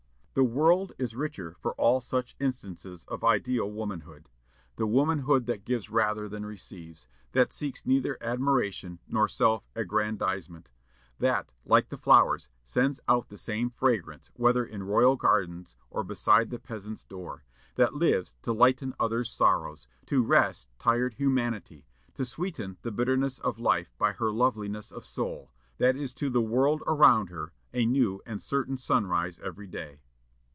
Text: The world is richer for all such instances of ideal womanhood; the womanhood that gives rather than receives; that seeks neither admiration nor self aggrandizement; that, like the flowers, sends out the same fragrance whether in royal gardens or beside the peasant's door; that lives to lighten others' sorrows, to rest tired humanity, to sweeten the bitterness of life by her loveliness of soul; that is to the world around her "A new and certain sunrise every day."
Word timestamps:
The 0.33 0.45
world 0.45 0.93
is 0.97 1.13
richer 1.13 1.57
for 1.59 1.73
all 1.73 1.99
such 1.99 2.37
instances 2.39 3.03
of 3.09 3.21
ideal 3.21 3.69
womanhood; 3.69 4.29
the 4.77 4.87
womanhood 4.87 5.45
that 5.47 5.65
gives 5.65 5.89
rather 5.89 6.29
than 6.29 6.45
receives; 6.45 7.05
that 7.33 7.51
seeks 7.51 7.85
neither 7.85 8.17
admiration 8.21 8.99
nor 9.09 9.27
self 9.27 9.67
aggrandizement; 9.75 10.71
that, 11.19 11.53
like 11.65 11.89
the 11.89 11.97
flowers, 11.97 12.47
sends 12.63 13.01
out 13.09 13.27
the 13.27 13.35
same 13.35 13.71
fragrance 13.71 14.31
whether 14.33 14.65
in 14.65 14.83
royal 14.83 15.17
gardens 15.17 15.75
or 15.89 16.01
beside 16.01 16.49
the 16.49 16.59
peasant's 16.59 17.03
door; 17.03 17.43
that 17.75 17.93
lives 17.95 18.35
to 18.43 18.53
lighten 18.53 18.93
others' 18.97 19.29
sorrows, 19.29 19.89
to 20.05 20.23
rest 20.23 20.69
tired 20.79 21.15
humanity, 21.15 21.85
to 22.15 22.23
sweeten 22.23 22.77
the 22.83 22.91
bitterness 22.93 23.37
of 23.39 23.59
life 23.59 23.91
by 23.97 24.13
her 24.13 24.31
loveliness 24.31 24.93
of 24.93 25.05
soul; 25.05 25.51
that 25.77 25.97
is 25.97 26.13
to 26.13 26.29
the 26.29 26.39
world 26.41 26.81
around 26.87 27.27
her 27.27 27.51
"A 27.73 27.85
new 27.85 28.21
and 28.25 28.41
certain 28.41 28.77
sunrise 28.77 29.37
every 29.39 29.67
day." 29.67 29.99